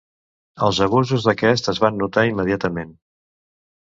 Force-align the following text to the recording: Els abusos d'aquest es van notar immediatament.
Els 0.67 0.79
abusos 0.85 1.27
d'aquest 1.27 1.69
es 1.73 1.81
van 1.85 2.01
notar 2.03 2.25
immediatament. 2.31 2.97